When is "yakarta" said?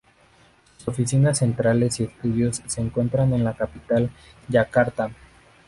4.49-5.11